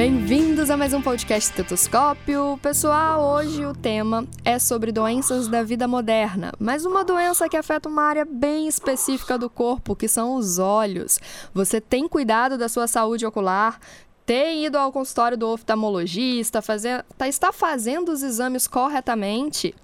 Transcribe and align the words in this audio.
Bem-vindos 0.00 0.70
a 0.70 0.78
mais 0.78 0.94
um 0.94 1.02
podcast 1.02 1.50
Estetoscópio. 1.50 2.58
Pessoal, 2.62 3.34
hoje 3.34 3.66
o 3.66 3.74
tema 3.74 4.26
é 4.42 4.58
sobre 4.58 4.90
doenças 4.90 5.46
da 5.46 5.62
vida 5.62 5.86
moderna, 5.86 6.54
mas 6.58 6.86
uma 6.86 7.04
doença 7.04 7.50
que 7.50 7.56
afeta 7.58 7.86
uma 7.86 8.04
área 8.04 8.24
bem 8.24 8.66
específica 8.66 9.36
do 9.36 9.50
corpo, 9.50 9.94
que 9.94 10.08
são 10.08 10.36
os 10.36 10.58
olhos. 10.58 11.18
Você 11.52 11.82
tem 11.82 12.08
cuidado 12.08 12.56
da 12.56 12.66
sua 12.66 12.86
saúde 12.86 13.26
ocular? 13.26 13.78
Tem 14.24 14.64
ido 14.64 14.78
ao 14.78 14.90
consultório 14.90 15.36
do 15.36 15.48
oftalmologista, 15.48 16.62
fazer, 16.62 17.04
tá, 17.18 17.28
está 17.28 17.52
fazendo 17.52 18.10
os 18.10 18.22
exames 18.22 18.66
corretamente? 18.66 19.74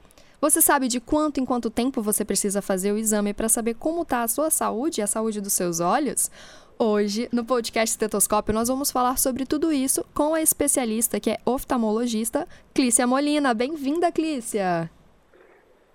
Você 0.40 0.62
sabe 0.62 0.88
de 0.88 0.98
quanto 0.98 1.40
em 1.40 1.44
quanto 1.44 1.68
tempo 1.68 2.00
você 2.00 2.24
precisa 2.24 2.62
fazer 2.62 2.90
o 2.90 2.96
exame 2.96 3.34
para 3.34 3.50
saber 3.50 3.74
como 3.74 4.00
está 4.00 4.22
a 4.22 4.28
sua 4.28 4.48
saúde 4.48 5.02
e 5.02 5.04
a 5.04 5.06
saúde 5.06 5.42
dos 5.42 5.52
seus 5.52 5.78
olhos? 5.78 6.30
Hoje, 6.78 7.26
no 7.32 7.42
podcast 7.42 7.90
Estetoscópio, 7.90 8.52
nós 8.52 8.68
vamos 8.68 8.90
falar 8.90 9.16
sobre 9.16 9.46
tudo 9.46 9.72
isso 9.72 10.04
com 10.12 10.34
a 10.34 10.42
especialista 10.42 11.18
que 11.18 11.30
é 11.30 11.38
oftalmologista, 11.46 12.46
Clícia 12.74 13.06
Molina. 13.06 13.54
Bem-vinda, 13.54 14.12
Clícia! 14.12 14.90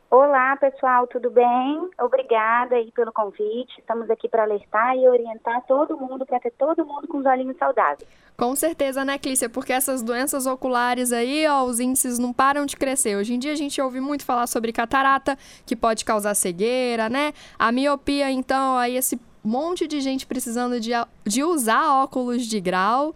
Olá, 0.10 0.58
pessoal, 0.58 1.06
tudo 1.06 1.30
bem? 1.30 1.88
Obrigada 2.02 2.78
aí 2.78 2.92
pelo 2.94 3.14
convite. 3.14 3.78
Estamos 3.78 4.10
aqui 4.10 4.28
para 4.28 4.42
alertar 4.42 4.98
e 4.98 5.08
orientar 5.08 5.64
todo 5.68 5.96
mundo, 5.96 6.26
para 6.26 6.40
ter 6.40 6.52
todo 6.58 6.84
mundo 6.84 7.08
com 7.08 7.20
os 7.20 7.26
olhinhos 7.28 7.58
saudáveis. 7.58 8.10
Com 8.36 8.56
certeza, 8.56 9.06
né, 9.06 9.20
Clícia? 9.20 9.48
Porque 9.48 9.72
essas 9.72 10.02
doenças 10.02 10.48
oculares 10.48 11.14
aí, 11.14 11.48
ó, 11.48 11.64
os 11.64 11.80
índices 11.80 12.18
não 12.18 12.34
param 12.34 12.66
de 12.66 12.76
crescer. 12.76 13.16
Hoje 13.16 13.36
em 13.36 13.40
dia 13.40 13.52
a 13.52 13.56
gente 13.56 13.80
ouve 13.80 14.02
muito 14.02 14.26
falar 14.26 14.48
sobre 14.48 14.74
catarata, 14.74 15.38
que 15.64 15.76
pode 15.76 16.04
causar 16.04 16.34
cegueira, 16.34 17.08
né? 17.08 17.34
A 17.58 17.72
miopia, 17.72 18.32
então, 18.32 18.78
aí 18.78 18.98
esse 18.98 19.16
monte 19.44 19.88
de 19.88 20.02
gente 20.02 20.26
precisando 20.26 20.80
de, 20.80 20.92
de 21.26 21.44
usar 21.44 22.04
óculos 22.04 22.46
de 22.46 22.60
grau. 22.60 23.14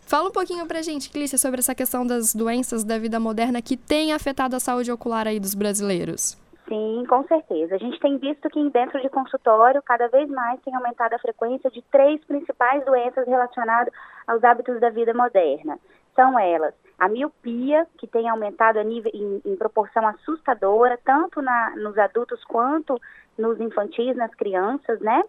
Fala 0.00 0.28
um 0.28 0.32
pouquinho 0.32 0.66
pra 0.66 0.80
gente, 0.80 1.10
Clícia, 1.10 1.36
sobre 1.36 1.60
essa 1.60 1.74
questão 1.74 2.06
das 2.06 2.34
doenças 2.34 2.82
da 2.82 2.98
vida 2.98 3.20
moderna 3.20 3.60
que 3.60 3.76
tem 3.76 4.12
afetado 4.12 4.56
a 4.56 4.60
saúde 4.60 4.90
ocular 4.90 5.26
aí 5.26 5.38
dos 5.38 5.54
brasileiros. 5.54 6.36
Sim, 6.66 7.04
com 7.08 7.24
certeza. 7.26 7.74
A 7.74 7.78
gente 7.78 7.98
tem 7.98 8.18
visto 8.18 8.48
que 8.50 8.70
dentro 8.70 9.00
de 9.00 9.08
consultório, 9.08 9.82
cada 9.82 10.06
vez 10.08 10.28
mais 10.28 10.60
tem 10.60 10.74
aumentado 10.74 11.14
a 11.14 11.18
frequência 11.18 11.70
de 11.70 11.82
três 11.90 12.22
principais 12.24 12.84
doenças 12.84 13.26
relacionadas 13.26 13.92
aos 14.26 14.44
hábitos 14.44 14.78
da 14.80 14.90
vida 14.90 15.14
moderna. 15.14 15.78
São 16.14 16.38
elas 16.38 16.74
a 16.98 17.08
miopia, 17.08 17.86
que 17.96 18.06
tem 18.06 18.28
aumentado 18.28 18.82
nível, 18.82 19.10
em, 19.14 19.40
em 19.44 19.56
proporção 19.56 20.06
assustadora, 20.06 20.98
tanto 21.04 21.40
na, 21.40 21.76
nos 21.76 21.96
adultos 21.96 22.42
quanto 22.44 23.00
nos 23.38 23.60
infantis, 23.60 24.16
nas 24.16 24.34
crianças, 24.34 25.00
né? 25.00 25.22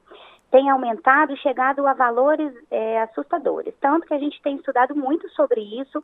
Tem 0.52 0.70
aumentado 0.70 1.34
e 1.34 1.38
chegado 1.38 1.86
a 1.88 1.94
valores 1.94 2.54
é, 2.72 3.02
assustadores. 3.02 3.74
Tanto 3.80 4.08
que 4.08 4.14
a 4.14 4.20
gente 4.20 4.42
tem 4.42 4.56
estudado 4.56 4.96
muito 4.96 5.30
sobre 5.30 5.62
isso. 5.62 6.02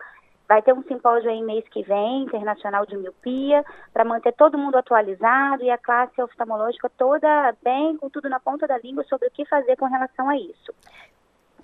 Vai 0.47 0.61
ter 0.61 0.73
um 0.73 0.83
simpósio 0.83 1.29
aí 1.29 1.41
mês 1.41 1.67
que 1.69 1.81
vem, 1.81 2.23
internacional 2.23 2.85
de 2.85 2.95
miopia, 2.95 3.65
para 3.91 4.05
manter 4.05 4.31
todo 4.33 4.57
mundo 4.57 4.77
atualizado 4.77 5.63
e 5.63 5.71
a 5.71 5.77
classe 5.77 6.21
oftalmológica 6.21 6.89
toda 6.95 7.55
bem, 7.63 7.97
com 7.97 8.09
tudo 8.09 8.29
na 8.29 8.39
ponta 8.39 8.67
da 8.67 8.77
língua 8.77 9.03
sobre 9.05 9.27
o 9.27 9.31
que 9.31 9.45
fazer 9.45 9.75
com 9.75 9.85
relação 9.85 10.29
a 10.29 10.37
isso. 10.37 10.71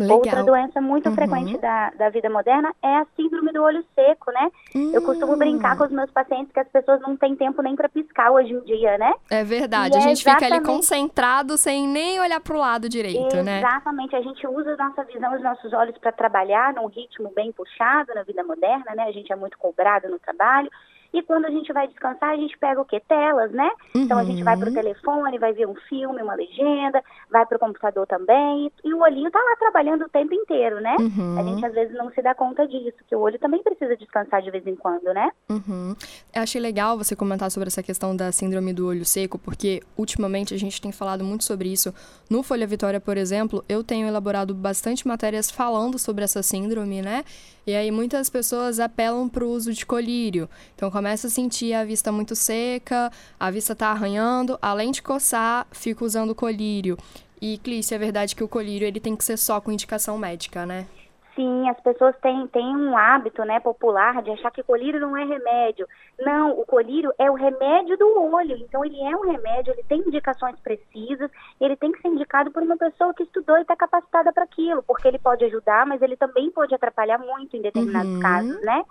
Legal. 0.02 0.17
Outra 0.17 0.44
doença 0.44 0.81
muito 0.81 1.09
uhum. 1.09 1.16
frequente 1.16 1.57
da, 1.57 1.89
da 1.91 2.09
vida 2.09 2.30
moderna 2.30 2.73
é 2.81 2.97
a 2.97 3.05
síndrome 3.16 3.52
do 3.52 3.61
olho 3.61 3.83
seco, 3.95 4.31
né? 4.31 4.49
Hum. 4.75 4.91
Eu 4.93 5.02
costumo 5.02 5.35
brincar 5.38 5.77
com 5.77 5.83
os 5.83 5.91
meus 5.91 6.09
pacientes 6.11 6.52
que 6.52 6.59
as 6.59 6.67
pessoas 6.67 7.02
não 7.02 7.16
têm 7.16 7.35
tempo 7.35 7.61
nem 7.61 7.76
para 7.76 7.89
piscar 7.89 8.31
hoje 8.31 8.53
em 8.53 8.61
dia, 8.61 8.98
né? 8.98 9.14
É 9.30 9.43
verdade, 9.43 9.95
e 9.95 9.98
a 9.98 9.99
é 9.99 10.02
gente 10.02 10.21
exatamente... 10.21 10.45
fica 10.45 10.55
ali 10.55 10.65
concentrado 10.65 11.58
sem 11.58 11.87
nem 11.87 12.20
olhar 12.20 12.39
para 12.39 12.55
o 12.55 12.59
lado 12.59 12.89
direito, 12.89 13.17
exatamente. 13.20 13.45
né? 13.45 13.59
Exatamente, 13.59 14.15
a 14.15 14.21
gente 14.21 14.48
usa 14.48 14.73
a 14.73 14.77
nossa 14.77 15.03
visão, 15.03 15.36
os 15.36 15.43
nossos 15.43 15.73
olhos 15.73 15.98
para 15.98 16.11
trabalhar 16.11 16.73
num 16.73 16.87
ritmo 16.87 17.31
bem 17.36 17.52
puxado 17.52 18.14
na 18.14 18.23
vida 18.23 18.43
moderna, 18.43 18.95
né? 18.95 19.03
A 19.03 19.11
gente 19.11 19.31
é 19.31 19.36
muito 19.36 19.58
cobrado 19.58 20.09
no 20.09 20.20
trabalho 20.20 20.70
e 21.14 21.22
quando 21.22 21.45
a 21.45 21.49
gente 21.49 21.72
vai 21.73 21.88
descansar, 21.88 22.30
a 22.30 22.38
gente 22.38 22.58
pega 22.58 22.80
o 22.80 22.86
quê? 22.86 23.02
Telas, 23.08 23.52
né? 23.52 23.70
Uhum. 23.94 24.04
Então 24.04 24.17
a 24.17 24.23
gente 24.23 24.44
vai 24.44 24.55
para 24.55 24.66
o 24.66 24.70
uhum. 24.70 24.76
telefone, 24.76 25.39
vai 25.39 25.54
ver 25.54 25.67
um 25.67 25.76
filme, 25.89 26.22
uma 26.22 26.36
legenda, 26.36 27.04
vai 27.30 27.45
para 27.45 27.58
o 27.58 27.60
computador 27.60 28.08
também. 28.08 28.72
E, 28.83 28.89
e, 28.89 28.94
o 28.94 29.02
olhinho 29.02 29.30
tá 29.30 29.39
lá 29.39 29.55
trabalhando 29.58 30.05
o 30.05 30.10
tempo 30.10 30.33
inteiro, 30.33 30.80
né? 30.80 30.95
Uhum. 31.00 31.39
A 31.39 31.44
gente 31.44 31.66
às 31.66 31.73
vezes 31.73 31.94
não 31.95 32.10
se 32.11 32.21
dá 32.21 32.33
conta 32.33 32.66
disso, 32.67 32.98
que 33.08 33.16
o 33.16 33.20
olho 33.20 33.38
também 33.39 33.61
precisa 33.61 33.95
descansar 33.98 34.42
de 34.42 34.52
vez 34.52 34.66
em 34.66 34.76
quando, 34.76 35.14
né? 35.14 35.30
Uhum. 35.50 35.95
Eu 36.33 36.42
achei 36.42 36.61
legal 36.61 36.98
você 36.98 37.16
comentar 37.16 37.52
sobre 37.52 37.67
essa 37.67 37.83
questão 37.83 38.16
da 38.16 38.32
síndrome 38.32 38.71
do 38.73 38.88
olho 38.88 39.04
seco, 39.04 39.38
porque 39.38 39.82
ultimamente 39.98 40.54
a 40.54 40.58
gente 40.58 40.82
tem 40.82 40.92
falado 40.92 41.23
muito 41.23 41.44
sobre 41.44 41.70
isso. 41.70 41.94
No 42.30 42.42
Folha 42.42 42.66
Vitória, 42.66 43.00
por 43.02 43.17
exemplo, 43.17 43.64
eu 43.67 43.83
tenho 43.83 44.08
elaborado 44.08 44.54
bastante 44.54 45.05
matérias 45.05 45.52
falando 45.52 46.00
sobre 46.00 46.23
essa 46.23 46.42
síndrome, 46.42 47.02
né? 47.02 47.26
E 47.66 47.76
aí 47.76 47.92
muitas 47.92 48.30
pessoas 48.30 48.80
apelam 48.80 49.30
para 49.30 49.45
o 49.45 49.49
uso 49.52 49.73
de 49.73 49.86
colírio. 49.86 50.49
Então 50.76 50.89
começa 50.89 51.27
a 51.27 51.30
sentir 51.30 51.73
a 51.73 51.86
vista 51.86 52.11
muito 52.11 52.36
seca, 52.36 53.11
a 53.39 53.52
vista 53.52 53.73
está 53.73 53.89
arranhando, 53.89 54.58
além 54.61 54.92
de 54.92 55.02
coçar, 55.02 55.67
fica 55.71 56.04
usando 56.04 56.33
colírio. 56.33 56.98
E 57.42 57.58
Clícia, 57.58 57.95
é 57.95 58.00
verdade 58.00 58.36
que 58.36 58.44
o 58.44 58.48
colírio 58.48 58.88
ele 58.88 59.00
tem 59.00 59.16
que 59.16 59.23
ser 59.23 59.38
só 59.38 59.60
com 59.60 59.71
indicação 59.71 60.17
médica, 60.17 60.66
né? 60.66 60.88
Sim, 61.36 61.69
as 61.69 61.80
pessoas 61.80 62.15
têm, 62.19 62.45
têm 62.47 62.75
um 62.75 62.97
hábito 62.97 63.43
né, 63.45 63.59
popular 63.59 64.21
de 64.21 64.31
achar 64.31 64.52
que 64.52 64.64
colírio 64.64 64.99
não 64.99 65.15
é 65.15 65.23
remédio. 65.23 65.87
Não, 66.19 66.59
o 66.59 66.65
colírio 66.65 67.14
é 67.17 67.31
o 67.31 67.36
remédio 67.36 67.97
do 67.97 68.33
olho. 68.33 68.58
Então, 68.58 68.83
ele 68.83 69.02
é 69.02 69.15
um 69.15 69.31
remédio, 69.31 69.71
ele 69.73 69.83
tem 69.83 69.99
indicações 69.99 70.59
precisas, 70.59 71.31
ele 71.59 71.77
tem 71.77 71.91
que 71.91 72.02
ser 72.02 72.09
indicado 72.09 72.52
por 72.52 72.61
uma 72.61 72.75
pessoa 72.75 73.14
que 73.14 73.23
estudou 73.23 73.58
e 73.58 73.61
está 73.61 73.75
capacitada 73.77 74.33
para 74.33 74.43
aquilo, 74.43 74.83
porque 74.83 75.08
ele 75.08 75.20
pode 75.20 75.45
ajudar, 75.45 75.86
mas 75.86 76.02
ele 76.02 76.17
também 76.17 76.52
pode 76.52 76.75
atrapalhar 76.75 77.17
muito 77.17 77.55
em 77.55 77.61
determinados 77.61 78.11
uhum. 78.11 78.20
casos, 78.20 78.61
né? 78.61 78.83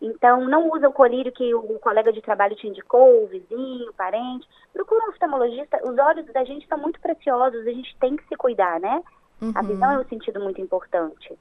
Então, 0.00 0.46
não 0.46 0.70
usa 0.70 0.88
o 0.88 0.92
colírio 0.92 1.32
que 1.32 1.54
o 1.54 1.78
colega 1.80 2.12
de 2.12 2.22
trabalho 2.22 2.54
te 2.54 2.68
indicou, 2.68 3.24
o 3.24 3.26
vizinho, 3.26 3.90
o 3.90 3.94
parente. 3.94 4.46
Procura 4.72 5.06
um 5.06 5.08
oftalmologista. 5.08 5.80
Os 5.82 5.98
olhos 5.98 6.26
da 6.32 6.44
gente 6.44 6.68
são 6.68 6.78
muito 6.78 7.00
preciosos, 7.00 7.66
a 7.66 7.72
gente 7.72 7.96
tem 7.98 8.16
que 8.16 8.26
se 8.28 8.36
cuidar, 8.36 8.78
né? 8.78 9.02
Uhum. 9.40 9.52
A 9.54 9.62
visão 9.62 9.90
é 9.90 9.98
um 9.98 10.04
sentido 10.04 10.40
muito 10.40 10.60
importante. 10.60 11.36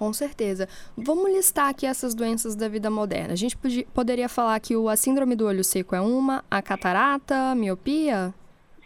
Com 0.00 0.14
certeza. 0.14 0.66
Vamos 0.96 1.30
listar 1.30 1.68
aqui 1.68 1.84
essas 1.84 2.14
doenças 2.14 2.56
da 2.56 2.68
vida 2.68 2.88
moderna. 2.88 3.34
A 3.34 3.36
gente 3.36 3.54
podia, 3.54 3.84
poderia 3.94 4.30
falar 4.30 4.58
que 4.58 4.74
o, 4.74 4.88
a 4.88 4.96
síndrome 4.96 5.36
do 5.36 5.46
olho 5.46 5.62
seco 5.62 5.94
é 5.94 6.00
uma, 6.00 6.42
a 6.50 6.62
catarata, 6.62 7.34
a 7.50 7.54
miopia? 7.54 8.32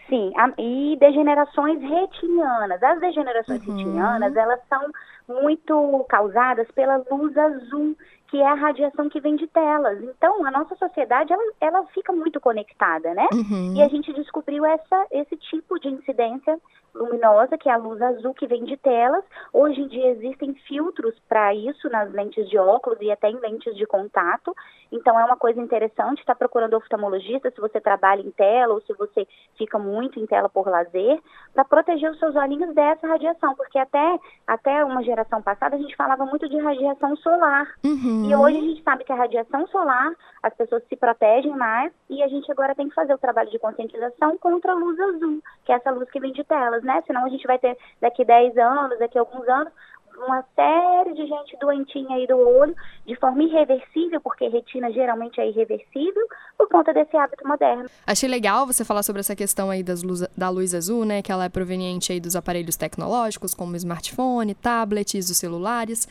Sim, 0.09 0.33
a, 0.37 0.53
e 0.59 0.97
degenerações 0.99 1.81
retinianas. 1.81 2.83
As 2.83 2.99
degenerações 2.99 3.65
uhum. 3.65 3.77
retinianas, 3.77 4.35
elas 4.35 4.59
são 4.69 4.91
muito 5.29 6.05
causadas 6.09 6.67
pela 6.73 7.01
luz 7.09 7.39
azul, 7.39 7.97
que 8.27 8.39
é 8.39 8.49
a 8.49 8.55
radiação 8.55 9.09
que 9.09 9.21
vem 9.21 9.37
de 9.37 9.47
telas. 9.47 10.03
Então, 10.03 10.45
a 10.45 10.51
nossa 10.51 10.75
sociedade, 10.75 11.33
ela, 11.33 11.45
ela 11.61 11.87
fica 11.95 12.13
muito 12.13 12.41
conectada, 12.41 13.15
né? 13.15 13.29
Uhum. 13.33 13.77
E 13.77 13.83
a 13.85 13.87
gente 13.87 14.13
descobriu 14.15 14.67
essa, 14.67 15.07
esse 15.13 15.37
tipo 15.37 15.79
de 15.79 15.91
incidência 15.91 16.59
luminosa, 16.95 17.59
que 17.59 17.69
é 17.69 17.73
a 17.73 17.77
luz 17.77 18.01
azul 18.01 18.33
que 18.35 18.47
vem 18.47 18.65
de 18.65 18.77
telas. 18.77 19.25
Hoje 19.53 19.81
em 19.81 19.89
dia 19.89 20.11
existem 20.11 20.55
filtros 20.67 21.15
para 21.29 21.55
isso 21.55 21.89
nas 21.91 22.11
lentes 22.13 22.49
de 22.49 22.57
óculos 22.57 22.99
e 23.01 23.11
até 23.11 23.29
em 23.29 23.39
lentes 23.41 23.75
de 23.77 23.87
contato. 23.87 24.55
Então 24.93 25.19
é 25.19 25.25
uma 25.25 25.37
coisa 25.37 25.61
interessante 25.61 26.21
estar 26.21 26.35
tá 26.35 26.39
procurando 26.39 26.77
oftalmologista 26.77 27.51
se 27.51 27.61
você 27.61 27.81
trabalha 27.81 28.21
em 28.21 28.31
tela 28.31 28.75
ou 28.75 28.81
se 28.83 28.93
você 28.95 29.27
fica 29.59 29.79
muito 29.79 30.21
em 30.21 30.27
tela 30.27 30.49
por 30.49 30.69
lazer, 30.69 31.21
para 31.53 31.65
proteger 31.65 32.11
os 32.11 32.19
seus 32.19 32.37
olhinhos 32.37 32.73
dessa 32.75 33.07
radiação, 33.07 33.55
porque 33.57 33.79
até 33.79 34.19
até 34.47 34.85
uma 34.85 35.03
geração 35.03 35.43
passada 35.43 35.75
a 35.75 35.79
gente 35.79 35.97
falava 35.97 36.25
muito 36.25 36.49
de 36.49 36.59
radiação 36.59 37.17
solar. 37.17 37.75
Uhum. 37.85 38.27
E 38.27 38.37
hoje 38.37 38.59
a 38.59 38.61
gente 38.61 38.83
sabe 38.83 39.05
que 39.05 39.13
a 39.13 39.17
radiação 39.17 39.67
solar, 39.67 40.13
as 40.43 40.55
pessoas 40.55 40.85
se 40.89 40.97
protegem 40.97 41.57
mais 41.57 41.93
e 42.09 42.23
a 42.23 42.29
gente 42.29 42.51
agora 42.53 42.75
tem 42.75 42.89
que 42.89 42.95
fazer 42.95 43.15
o 43.15 43.19
trabalho 43.19 43.51
de 43.51 43.59
conscientização 43.59 44.39
contra 44.39 44.73
a 44.73 44.77
luz 44.77 44.99
azul, 45.01 45.43
que 45.65 45.73
é 45.73 45.77
essa 45.77 45.91
luz 45.91 46.09
que 46.11 46.21
vem 46.21 46.33
de 46.33 46.45
telas 46.45 46.84
né? 46.85 47.03
Senão 47.07 47.25
a 47.25 47.29
gente 47.29 47.47
vai 47.47 47.59
ter 47.59 47.77
daqui 48.01 48.25
10 48.25 48.57
anos, 48.57 48.99
daqui 48.99 49.19
alguns 49.19 49.49
anos, 49.49 49.73
uma 50.19 50.45
série 50.55 51.15
de 51.15 51.27
gente 51.27 51.57
doentinha 51.61 52.17
aí 52.17 52.27
do 52.27 52.37
olho, 52.37 52.75
de 53.07 53.17
forma 53.17 53.43
irreversível, 53.43 54.21
porque 54.21 54.49
retina 54.49 54.91
geralmente 54.93 55.41
é 55.41 55.49
irreversível, 55.49 56.27
por 56.57 56.69
conta 56.69 56.93
desse 56.93 57.17
hábito 57.17 57.47
moderno. 57.47 57.87
Achei 58.07 58.29
legal 58.29 58.67
você 58.67 58.85
falar 58.85 59.03
sobre 59.03 59.21
essa 59.21 59.35
questão 59.35 59.71
aí 59.71 59.83
das 59.83 60.03
luz, 60.03 60.27
da 60.37 60.49
luz 60.49 60.75
azul, 60.75 61.05
né, 61.05 61.23
que 61.23 61.33
ela 61.33 61.45
é 61.45 61.49
proveniente 61.49 62.13
aí 62.13 62.21
dos 62.21 62.37
aparelhos 62.37 62.77
tecnológicos, 62.77 63.55
como 63.55 63.77
smartphone, 63.77 64.55
tablets, 64.55 65.31
os 65.31 65.37
celulares. 65.37 66.07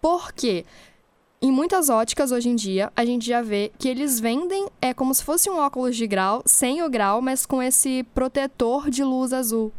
Por 0.00 0.32
quê? 0.32 0.64
Em 1.40 1.52
muitas 1.52 1.90
óticas 1.90 2.32
hoje 2.32 2.48
em 2.48 2.56
dia, 2.56 2.90
a 2.96 3.04
gente 3.04 3.26
já 3.26 3.42
vê 3.42 3.70
que 3.78 3.88
eles 3.88 4.18
vendem 4.18 4.66
é 4.80 4.94
como 4.94 5.12
se 5.14 5.22
fosse 5.22 5.50
um 5.50 5.58
óculos 5.58 5.94
de 5.94 6.06
grau, 6.06 6.42
sem 6.46 6.82
o 6.82 6.88
grau, 6.88 7.20
mas 7.20 7.44
com 7.44 7.62
esse 7.62 8.02
protetor 8.14 8.88
de 8.88 9.04
luz 9.04 9.32
azul. 9.32 9.70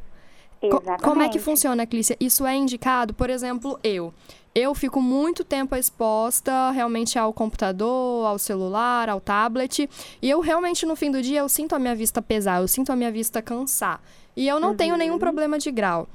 Exatamente. 0.62 1.04
Como 1.04 1.22
é 1.22 1.30
que 1.30 1.40
funciona, 1.40 1.86
Clícia? 1.86 2.18
Isso 2.20 2.46
é 2.46 2.56
indicado? 2.56 3.14
Por 3.14 3.30
exemplo, 3.30 3.80
eu. 3.84 4.14
Eu 4.54 4.74
fico 4.74 5.02
muito 5.02 5.44
tempo 5.44 5.76
exposta 5.76 6.72
realmente 6.72 7.20
ao 7.20 7.34
computador, 7.34 8.26
ao 8.26 8.40
celular, 8.40 9.10
ao 9.10 9.20
tablet. 9.20 9.90
E 10.22 10.30
eu 10.30 10.40
realmente, 10.40 10.86
no 10.86 10.96
fim 10.96 11.12
do 11.12 11.22
dia, 11.22 11.40
eu 11.40 11.50
sinto 11.50 11.76
a 11.76 11.80
minha 11.80 11.94
vista 11.94 12.22
pesar, 12.22 12.62
eu 12.62 12.68
sinto 12.68 12.90
a 12.90 12.96
minha 12.96 13.12
vista 13.12 13.42
cansar. 13.42 14.02
E 14.34 14.48
eu 14.48 14.60
não 14.60 14.70
uhum. 14.70 14.76
tenho 14.76 14.96
nenhum 14.96 15.20
problema 15.20 15.60
de 15.60 15.70
grau. 15.72 16.08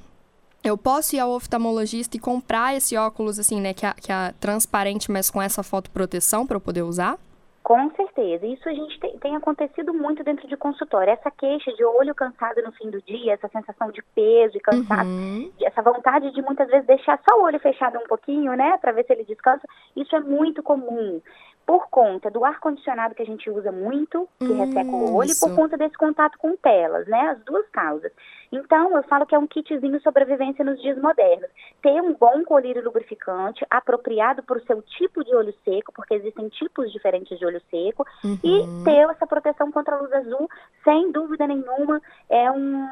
Eu 0.64 0.76
posso 0.76 1.16
ir 1.16 1.18
ao 1.18 1.30
oftalmologista 1.30 2.16
e 2.16 2.20
comprar 2.20 2.74
esse 2.74 2.96
óculos, 2.96 3.38
assim, 3.38 3.60
né, 3.60 3.74
que 3.74 3.84
é, 3.84 3.92
que 3.94 4.10
é 4.12 4.34
transparente, 4.40 5.10
mas 5.10 5.30
com 5.30 5.40
essa 5.40 5.62
fotoproteção 5.62 6.46
para 6.46 6.56
eu 6.56 6.60
poder 6.60 6.82
usar? 6.82 7.18
Com 7.62 7.90
certeza. 7.90 8.46
Isso 8.46 8.68
a 8.68 8.72
gente 8.72 8.98
tem, 8.98 9.18
tem, 9.18 9.36
acontecido 9.36 9.92
muito 9.92 10.24
dentro 10.24 10.48
de 10.48 10.56
consultório. 10.56 11.12
Essa 11.12 11.30
queixa 11.30 11.70
de 11.72 11.84
olho 11.84 12.14
cansado 12.14 12.62
no 12.62 12.72
fim 12.72 12.90
do 12.90 13.00
dia, 13.02 13.34
essa 13.34 13.48
sensação 13.48 13.90
de 13.90 14.02
peso 14.14 14.56
e 14.56 14.60
cansaço, 14.60 15.08
uhum. 15.08 15.52
essa 15.62 15.82
vontade 15.82 16.32
de 16.32 16.42
muitas 16.42 16.68
vezes 16.68 16.86
deixar 16.86 17.20
só 17.28 17.38
o 17.38 17.44
olho 17.44 17.60
fechado 17.60 17.98
um 17.98 18.06
pouquinho, 18.06 18.54
né, 18.54 18.78
para 18.78 18.92
ver 18.92 19.04
se 19.04 19.12
ele 19.12 19.24
descansa, 19.24 19.66
isso 19.94 20.16
é 20.16 20.20
muito 20.20 20.62
comum 20.62 21.20
por 21.66 21.88
conta 21.88 22.28
do 22.28 22.44
ar-condicionado 22.44 23.14
que 23.14 23.22
a 23.22 23.26
gente 23.26 23.48
usa 23.48 23.70
muito, 23.70 24.28
que 24.40 24.44
hum, 24.44 24.58
resseca 24.58 24.90
o 24.90 25.14
olho, 25.14 25.30
isso. 25.30 25.46
e 25.46 25.48
por 25.48 25.54
conta 25.54 25.76
desse 25.76 25.96
contato 25.96 26.36
com 26.36 26.56
telas, 26.56 27.06
né? 27.06 27.20
As 27.28 27.44
duas 27.44 27.68
causas. 27.68 28.10
Então, 28.52 28.96
eu 28.96 29.02
falo 29.04 29.26
que 29.26 29.34
é 29.34 29.38
um 29.38 29.46
kitzinho 29.46 30.00
sobrevivência 30.02 30.64
nos 30.64 30.80
dias 30.80 31.00
modernos. 31.00 31.48
Ter 31.80 32.00
um 32.02 32.14
bom 32.14 32.44
colírio 32.44 32.84
lubrificante, 32.84 33.64
apropriado 33.70 34.42
para 34.42 34.58
o 34.58 34.64
seu 34.64 34.82
tipo 34.82 35.24
de 35.24 35.34
olho 35.34 35.54
seco, 35.64 35.92
porque 35.92 36.14
existem 36.14 36.48
tipos 36.48 36.90
diferentes 36.92 37.38
de 37.38 37.46
olho 37.46 37.60
seco, 37.70 38.04
uhum. 38.24 38.38
e 38.42 38.84
ter 38.84 39.08
essa 39.10 39.26
proteção 39.26 39.70
contra 39.70 39.94
a 39.94 40.00
luz 40.00 40.12
azul, 40.12 40.48
sem 40.82 41.12
dúvida 41.12 41.46
nenhuma, 41.46 42.00
é 42.28 42.50
um, 42.50 42.88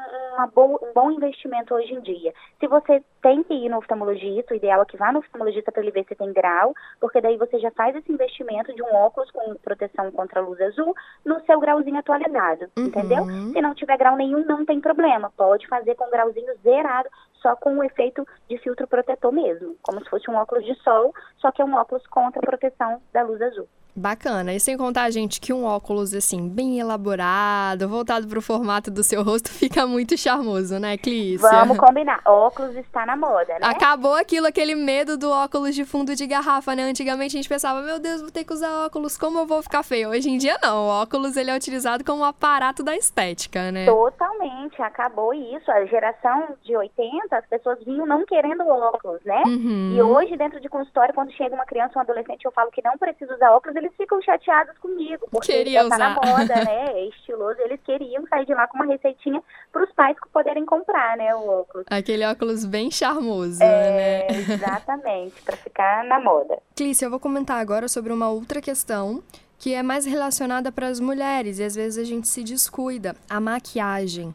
boa, 0.53 0.79
um 0.81 0.93
bom 0.93 1.11
investimento 1.11 1.73
hoje 1.73 1.93
em 1.93 2.01
dia. 2.01 2.33
Se 2.59 2.67
você 2.67 3.03
tem 3.21 3.43
que 3.43 3.53
ir 3.53 3.69
no 3.69 3.77
oftalmologista, 3.77 4.53
o 4.53 4.57
ideal 4.57 4.81
é 4.81 4.85
que 4.85 4.97
vá 4.97 5.11
no 5.11 5.19
oftalmologista 5.19 5.71
para 5.71 5.81
ele 5.81 5.91
ver 5.91 6.05
se 6.07 6.15
tem 6.15 6.31
grau, 6.31 6.73
porque 6.99 7.21
daí 7.21 7.37
você 7.37 7.59
já 7.59 7.71
faz 7.71 7.95
esse 7.95 8.11
investimento 8.11 8.73
de 8.73 8.81
um 8.81 8.93
óculos 8.93 9.29
com 9.31 9.55
proteção 9.55 10.11
contra 10.11 10.39
a 10.39 10.43
luz 10.43 10.59
azul 10.61 10.95
no 11.25 11.39
seu 11.41 11.59
grauzinho 11.59 11.99
atualizado, 11.99 12.69
uhum. 12.77 12.85
entendeu? 12.85 13.25
Se 13.53 13.61
não 13.61 13.75
tiver 13.75 13.97
grau 13.97 14.15
nenhum, 14.15 14.45
não 14.45 14.65
tem 14.65 14.79
problema. 14.79 15.31
Pode 15.35 15.67
fazer 15.67 15.95
com 15.95 16.09
grauzinho 16.09 16.53
zerado, 16.63 17.09
só 17.41 17.55
com 17.55 17.77
o 17.77 17.83
efeito 17.83 18.25
de 18.49 18.57
filtro 18.57 18.87
protetor 18.87 19.31
mesmo, 19.31 19.75
como 19.81 20.03
se 20.03 20.09
fosse 20.09 20.29
um 20.29 20.35
óculos 20.35 20.65
de 20.65 20.75
sol, 20.83 21.13
só 21.37 21.51
que 21.51 21.61
é 21.61 21.65
um 21.65 21.75
óculos 21.75 22.05
contra 22.07 22.39
a 22.39 22.45
proteção 22.45 23.01
da 23.13 23.23
luz 23.23 23.41
azul. 23.41 23.67
Bacana. 23.99 24.53
E 24.53 24.59
sem 24.59 24.77
contar, 24.77 25.09
gente, 25.11 25.41
que 25.41 25.51
um 25.51 25.65
óculos, 25.65 26.13
assim, 26.13 26.47
bem 26.47 26.79
elaborado, 26.79 27.89
voltado 27.89 28.27
para 28.27 28.39
o 28.39 28.41
formato 28.41 28.89
do 28.89 29.03
seu 29.03 29.23
rosto, 29.23 29.49
fica 29.51 29.85
muito 29.85 30.17
charmoso, 30.17 30.79
né, 30.79 30.97
Clícia? 30.97 31.49
Vamos 31.49 31.77
combinar. 31.77 32.21
Óculos 32.25 32.75
está 32.75 33.05
na 33.05 33.17
moda, 33.17 33.53
né? 33.53 33.59
Acabou 33.61 34.13
aquilo, 34.13 34.47
aquele 34.47 34.75
medo 34.75 35.17
do 35.17 35.29
óculos 35.29 35.75
de 35.75 35.83
fundo 35.83 36.15
de 36.15 36.25
garrafa, 36.25 36.75
né? 36.75 36.83
Antigamente 36.83 37.35
a 37.35 37.39
gente 37.39 37.49
pensava, 37.49 37.81
meu 37.81 37.99
Deus, 37.99 38.21
vou 38.21 38.31
ter 38.31 38.43
que 38.45 38.53
usar 38.53 38.85
óculos, 38.85 39.17
como 39.17 39.39
eu 39.39 39.45
vou 39.45 39.61
ficar 39.61 39.83
feio? 39.83 40.09
Hoje 40.09 40.29
em 40.29 40.37
dia, 40.37 40.57
não. 40.61 40.85
O 40.85 41.01
óculos, 41.01 41.35
ele 41.35 41.51
é 41.51 41.55
utilizado 41.55 42.03
como 42.03 42.21
um 42.21 42.25
aparato 42.25 42.83
da 42.83 42.95
estética, 42.95 43.71
né? 43.71 43.85
Totalmente. 43.85 44.81
Acabou 44.81 45.33
isso. 45.33 45.69
A 45.71 45.85
geração 45.85 46.55
de 46.63 46.75
80, 46.75 47.28
as 47.37 47.45
pessoas 47.47 47.83
vinham 47.83 48.05
não 48.05 48.25
querendo 48.25 48.67
óculos, 48.67 49.21
né? 49.23 49.43
Uhum. 49.45 49.93
E 49.95 50.01
hoje, 50.01 50.37
dentro 50.37 50.59
de 50.59 50.69
consultório, 50.69 51.13
quando 51.13 51.31
chega 51.33 51.55
uma 51.55 51.65
criança, 51.65 51.97
um 51.97 52.01
adolescente, 52.01 52.45
eu 52.45 52.51
falo 52.51 52.71
que 52.71 52.81
não 52.83 52.97
precisa 52.97 53.33
usar 53.33 53.51
óculos, 53.51 53.75
eles 53.75 53.91
ficam 53.95 54.21
chateados 54.21 54.77
comigo, 54.79 55.27
porque 55.31 55.51
Queria 55.51 55.83
já 55.83 55.89
tá 55.89 55.97
na 55.97 56.09
moda, 56.15 56.55
né? 56.63 56.85
É 56.93 57.05
estiloso. 57.07 57.59
Eles 57.61 57.79
queriam 57.83 58.25
sair 58.27 58.45
de 58.45 58.53
lá 58.53 58.67
com 58.67 58.77
uma 58.77 58.85
receitinha 58.85 59.41
para 59.71 59.83
os 59.83 59.91
pais 59.93 60.15
poderem 60.31 60.65
comprar, 60.65 61.17
né, 61.17 61.33
o 61.35 61.47
óculos. 61.47 61.85
Aquele 61.89 62.25
óculos 62.25 62.65
bem 62.65 62.91
charmoso, 62.91 63.61
é, 63.61 64.27
né? 64.29 64.37
Exatamente, 64.37 65.41
para 65.41 65.57
ficar 65.57 66.03
na 66.05 66.19
moda. 66.19 66.59
Clícia, 66.75 67.05
eu 67.05 67.09
vou 67.09 67.19
comentar 67.19 67.59
agora 67.59 67.87
sobre 67.87 68.13
uma 68.13 68.29
outra 68.29 68.61
questão 68.61 69.23
que 69.57 69.73
é 69.73 69.83
mais 69.83 70.05
relacionada 70.05 70.71
para 70.71 70.87
as 70.87 70.99
mulheres 70.99 71.59
e 71.59 71.63
às 71.63 71.75
vezes 71.75 71.97
a 72.01 72.07
gente 72.07 72.27
se 72.27 72.43
descuida, 72.43 73.15
a 73.29 73.41
maquiagem. 73.41 74.33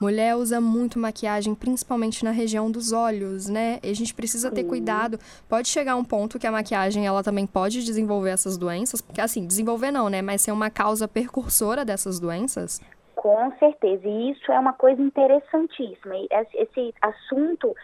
Mulher 0.00 0.34
usa 0.34 0.62
muito 0.62 0.98
maquiagem, 0.98 1.54
principalmente 1.54 2.24
na 2.24 2.30
região 2.30 2.70
dos 2.70 2.90
olhos, 2.90 3.50
né? 3.50 3.78
E 3.82 3.90
a 3.90 3.94
gente 3.94 4.14
precisa 4.14 4.50
ter 4.50 4.64
cuidado. 4.64 5.18
Pode 5.46 5.68
chegar 5.68 5.94
um 5.94 6.04
ponto 6.04 6.38
que 6.38 6.46
a 6.46 6.50
maquiagem 6.50 7.06
ela 7.06 7.22
também 7.22 7.46
pode 7.46 7.84
desenvolver 7.84 8.30
essas 8.30 8.56
doenças, 8.56 9.02
porque 9.02 9.20
assim, 9.20 9.46
desenvolver 9.46 9.90
não, 9.90 10.08
né? 10.08 10.22
Mas 10.22 10.40
ser 10.40 10.52
uma 10.52 10.70
causa 10.70 11.06
percursora 11.06 11.84
dessas 11.84 12.18
doenças. 12.18 12.80
Com 13.14 13.52
certeza, 13.58 14.08
e 14.08 14.30
isso 14.30 14.50
é 14.50 14.58
uma 14.58 14.72
coisa 14.72 15.02
interessantíssima. 15.02 16.14
Esse 16.54 16.94
assunto 17.02 17.76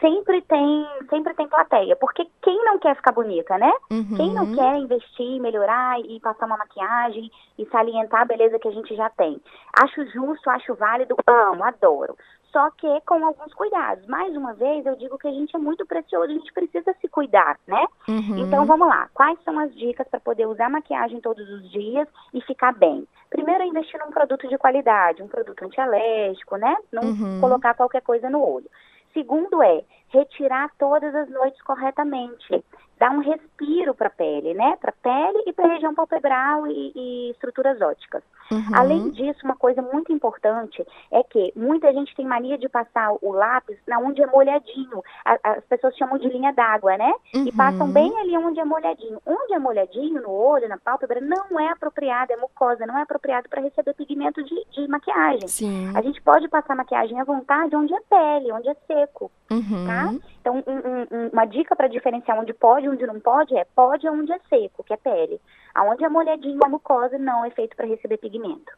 sempre 0.00 0.40
tem, 0.42 0.86
sempre 1.10 1.34
tem 1.34 1.48
plateia, 1.48 1.96
porque 1.96 2.26
quem 2.42 2.64
não 2.64 2.78
quer 2.78 2.96
ficar 2.96 3.12
bonita, 3.12 3.58
né? 3.58 3.72
Uhum. 3.90 4.16
Quem 4.16 4.32
não 4.32 4.54
quer 4.54 4.76
investir, 4.78 5.40
melhorar 5.40 6.00
e 6.00 6.18
passar 6.20 6.46
uma 6.46 6.56
maquiagem 6.56 7.30
e 7.58 7.66
salientar 7.66 8.22
a 8.22 8.26
beleza 8.26 8.58
que 8.58 8.68
a 8.68 8.72
gente 8.72 8.94
já 8.94 9.10
tem? 9.10 9.40
Acho 9.82 10.04
justo, 10.06 10.48
acho 10.50 10.74
válido, 10.74 11.16
amo, 11.26 11.64
adoro 11.64 12.16
só 12.56 12.70
que 12.70 12.88
com 13.02 13.22
alguns 13.22 13.52
cuidados. 13.52 14.06
Mais 14.06 14.34
uma 14.34 14.54
vez, 14.54 14.86
eu 14.86 14.96
digo 14.96 15.18
que 15.18 15.28
a 15.28 15.30
gente 15.30 15.54
é 15.54 15.58
muito 15.58 15.84
precioso, 15.84 16.30
a 16.30 16.34
gente 16.34 16.50
precisa 16.54 16.94
se 17.02 17.06
cuidar, 17.06 17.58
né? 17.66 17.86
Uhum. 18.08 18.38
Então 18.38 18.64
vamos 18.64 18.88
lá, 18.88 19.10
quais 19.12 19.38
são 19.44 19.58
as 19.58 19.74
dicas 19.74 20.08
para 20.08 20.18
poder 20.20 20.46
usar 20.46 20.70
maquiagem 20.70 21.20
todos 21.20 21.46
os 21.50 21.70
dias 21.70 22.08
e 22.32 22.40
ficar 22.40 22.72
bem? 22.72 23.06
Primeiro 23.28 23.62
é 23.62 23.66
investir 23.66 24.00
num 24.00 24.10
produto 24.10 24.48
de 24.48 24.56
qualidade, 24.56 25.22
um 25.22 25.28
produto 25.28 25.66
antialérgico, 25.66 26.56
né? 26.56 26.74
Não 26.90 27.02
uhum. 27.02 27.40
colocar 27.42 27.74
qualquer 27.74 28.00
coisa 28.00 28.30
no 28.30 28.42
olho. 28.42 28.70
Segundo 29.16 29.62
é 29.62 29.82
retirar 30.10 30.70
todas 30.78 31.14
as 31.14 31.30
noites 31.30 31.62
corretamente 31.62 32.62
dá 32.98 33.10
um 33.10 33.20
respiro 33.20 33.94
para 33.94 34.08
a 34.08 34.10
pele, 34.10 34.54
né? 34.54 34.76
Para 34.80 34.90
a 34.90 35.02
pele 35.02 35.44
e 35.46 35.52
para 35.52 35.66
a 35.66 35.72
região 35.74 35.94
palpebral 35.94 36.66
e, 36.66 36.92
e 36.94 37.30
estruturas 37.30 37.80
ópticas. 37.80 38.22
Uhum. 38.50 38.62
Além 38.74 39.10
disso, 39.10 39.40
uma 39.44 39.56
coisa 39.56 39.82
muito 39.82 40.12
importante 40.12 40.86
é 41.10 41.22
que 41.22 41.52
muita 41.56 41.92
gente 41.92 42.14
tem 42.14 42.24
mania 42.24 42.56
de 42.56 42.68
passar 42.68 43.12
o 43.20 43.32
lápis 43.32 43.76
na 43.86 43.98
onde 43.98 44.22
é 44.22 44.26
molhadinho. 44.26 45.02
A, 45.24 45.38
as 45.52 45.64
pessoas 45.64 45.96
chamam 45.96 46.18
de 46.18 46.28
linha 46.28 46.52
d'água, 46.52 46.96
né? 46.96 47.12
Uhum. 47.34 47.46
E 47.46 47.52
passam 47.52 47.90
bem 47.90 48.16
ali 48.20 48.36
onde 48.36 48.60
é 48.60 48.64
molhadinho. 48.64 49.20
Onde 49.26 49.52
é 49.52 49.58
molhadinho, 49.58 50.22
no 50.22 50.30
olho, 50.30 50.68
na 50.68 50.78
pálpebra, 50.78 51.20
não 51.20 51.58
é 51.58 51.68
apropriado, 51.68 52.32
é 52.32 52.36
mucosa, 52.36 52.86
não 52.86 52.96
é 52.98 53.02
apropriado 53.02 53.48
para 53.48 53.62
receber 53.62 53.94
pigmento 53.94 54.42
de, 54.42 54.64
de 54.70 54.88
maquiagem. 54.88 55.48
Sim. 55.48 55.92
A 55.94 56.02
gente 56.02 56.20
pode 56.22 56.48
passar 56.48 56.76
maquiagem 56.76 57.20
à 57.20 57.24
vontade 57.24 57.74
onde 57.74 57.94
é 57.94 58.00
pele, 58.08 58.52
onde 58.52 58.68
é 58.68 58.76
seco, 58.86 59.30
uhum. 59.50 59.86
tá? 59.86 60.14
Então, 60.40 60.62
um, 60.66 61.16
um, 61.16 61.28
uma 61.32 61.44
dica 61.44 61.74
para 61.74 61.88
diferenciar 61.88 62.38
onde 62.38 62.54
pode 62.54 62.85
e 62.86 62.88
onde 62.88 63.06
não 63.06 63.20
pode 63.20 63.56
é 63.56 63.64
pode 63.64 64.08
onde 64.08 64.32
é 64.32 64.38
seco, 64.48 64.82
que 64.84 64.92
é 64.92 64.96
pele. 64.96 65.40
Aonde 65.74 66.04
é 66.04 66.08
molhadinho, 66.08 66.60
a 66.64 66.68
mucosa 66.68 67.18
não 67.18 67.44
é 67.44 67.50
feito 67.50 67.76
para 67.76 67.86
receber 67.86 68.16
pigmento. 68.16 68.72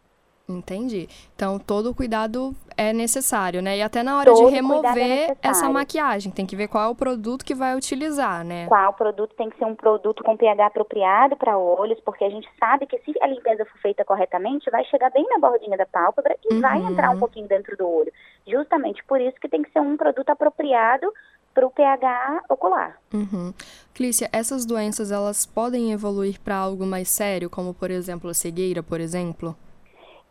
Entendi. 0.49 1.07
Então, 1.37 1.59
todo 1.59 1.91
o 1.91 1.95
cuidado 1.95 2.55
é 2.75 2.91
necessário, 2.91 3.61
né? 3.61 3.77
E 3.77 3.83
até 3.83 4.03
na 4.03 4.19
hora 4.19 4.33
todo 4.33 4.47
de 4.47 4.55
remover 4.55 5.31
é 5.31 5.37
essa 5.43 5.69
maquiagem, 5.69 6.33
tem 6.33 6.47
que 6.47 6.57
ver 6.57 6.69
qual 6.69 6.85
é 6.85 6.89
o 6.89 6.95
produto 6.95 7.45
que 7.45 7.55
vai 7.55 7.77
utilizar, 7.77 8.43
né? 8.47 8.67
Qual 8.67 8.95
produto 8.95 9.35
tem 9.37 9.51
que 9.51 9.59
ser 9.59 9.67
um 9.67 9.75
produto 9.75 10.25
com 10.25 10.39
pH 10.39 10.67
apropriado 10.67 11.37
para 11.37 11.59
olhos, 11.59 12.01
porque 12.01 12.25
a 12.25 12.31
gente 12.31 12.49
sabe 12.59 12.87
que 12.87 12.99
se 13.01 13.13
a 13.21 13.27
limpeza 13.27 13.67
for 13.67 13.79
feita 13.81 14.07
corretamente, 14.07 14.71
vai 14.71 14.85
chegar 14.87 15.11
bem 15.11 15.27
na 15.29 15.39
bordinha 15.39 15.77
da 15.77 15.85
pálpebra 15.85 16.35
e 16.51 16.55
uhum. 16.55 16.61
vai 16.63 16.79
entrar 16.79 17.11
um 17.11 17.19
pouquinho 17.19 17.47
dentro 17.47 17.77
do 17.77 17.87
olho. 17.87 18.13
Justamente 18.47 19.05
por 19.05 19.21
isso 19.21 19.39
que 19.39 19.51
tem 19.51 19.63
que 19.63 19.71
ser 19.71 19.81
um 19.81 19.99
produto 19.99 20.31
apropriado 20.31 21.13
para 21.59 21.67
o 21.67 21.71
pH 21.71 22.45
ocular. 22.49 23.01
Uhum. 23.13 23.53
Clícia, 23.93 24.29
essas 24.33 24.65
doenças 24.65 25.11
elas 25.11 25.45
podem 25.45 25.91
evoluir 25.91 26.39
para 26.41 26.55
algo 26.55 26.87
mais 26.87 27.09
sério, 27.09 27.51
como 27.51 27.75
por 27.75 27.91
exemplo 27.91 28.31
a 28.31 28.35
cegueira, 28.35 28.81
por 28.81 29.01
exemplo? 29.01 29.57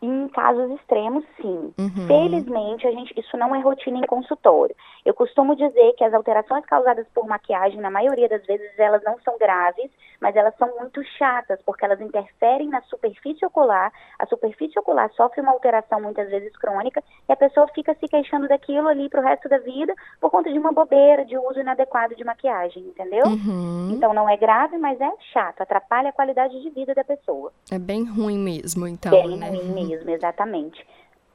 Em 0.00 0.28
casos 0.28 0.70
extremos, 0.78 1.24
sim. 1.40 1.74
Uhum. 1.76 2.06
Felizmente, 2.06 2.86
a 2.86 2.90
gente, 2.92 3.12
isso 3.18 3.36
não 3.36 3.54
é 3.54 3.60
rotina 3.60 3.98
em 3.98 4.06
consultório. 4.06 4.74
Eu 5.04 5.12
costumo 5.12 5.56
dizer 5.56 5.94
que 5.96 6.04
as 6.04 6.14
alterações 6.14 6.64
causadas 6.66 7.04
por 7.12 7.26
maquiagem, 7.26 7.80
na 7.80 7.90
maioria 7.90 8.28
das 8.28 8.44
vezes, 8.46 8.78
elas 8.78 9.02
não 9.02 9.18
são 9.24 9.36
graves, 9.38 9.90
mas 10.20 10.36
elas 10.36 10.54
são 10.56 10.72
muito 10.78 11.02
chatas, 11.18 11.60
porque 11.66 11.84
elas 11.84 12.00
interferem 12.00 12.68
na 12.68 12.80
superfície 12.82 13.44
ocular. 13.44 13.92
A 14.20 14.26
superfície 14.26 14.78
ocular 14.78 15.10
sofre 15.14 15.40
uma 15.40 15.50
alteração, 15.50 16.00
muitas 16.00 16.30
vezes 16.30 16.56
crônica, 16.56 17.02
e 17.28 17.32
a 17.32 17.36
pessoa 17.36 17.66
fica 17.74 17.92
se 17.94 18.06
queixando 18.06 18.46
daquilo 18.46 18.86
ali 18.86 19.08
para 19.08 19.20
o 19.20 19.24
resto 19.24 19.48
da 19.48 19.58
vida 19.58 19.92
por 20.20 20.30
conta 20.30 20.52
de 20.52 20.58
uma 20.58 20.70
bobeira, 20.70 21.24
de 21.24 21.36
uso 21.36 21.58
inadequado 21.58 22.14
de 22.14 22.22
maquiagem, 22.22 22.84
entendeu? 22.84 23.26
Uhum. 23.26 23.90
Então, 23.92 24.14
não 24.14 24.28
é 24.28 24.36
grave, 24.36 24.78
mas 24.78 25.00
é 25.00 25.10
chato, 25.32 25.60
atrapalha 25.60 26.10
a 26.10 26.12
qualidade 26.12 26.60
de 26.62 26.70
vida 26.70 26.94
da 26.94 27.02
pessoa. 27.02 27.52
É 27.68 27.78
bem 27.80 28.04
ruim 28.04 28.38
mesmo, 28.38 28.86
então. 28.86 29.10
Bem 29.10 29.36
né? 29.36 29.48
ruim 29.48 29.64
mesmo 29.72 29.87
exatamente. 29.92 30.84